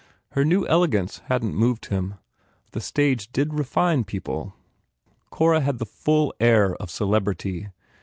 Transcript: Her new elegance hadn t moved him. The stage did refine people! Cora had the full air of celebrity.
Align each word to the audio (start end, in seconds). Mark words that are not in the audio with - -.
Her 0.31 0.43
new 0.43 0.65
elegance 0.65 1.19
hadn 1.25 1.51
t 1.51 1.55
moved 1.59 1.85
him. 1.85 2.15
The 2.71 2.81
stage 2.81 3.31
did 3.31 3.53
refine 3.53 4.03
people! 4.03 4.55
Cora 5.29 5.61
had 5.61 5.77
the 5.77 5.85
full 5.85 6.33
air 6.39 6.75
of 6.77 6.89
celebrity. 6.89 7.69